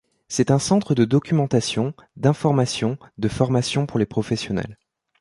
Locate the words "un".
0.49-0.57